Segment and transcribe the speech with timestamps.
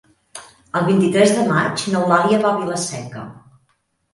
[0.79, 3.29] El vint-i-tres de maig n'Eulàlia va a Vila-seca.